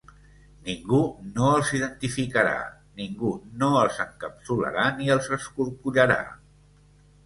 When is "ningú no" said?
0.69-1.49, 3.03-3.71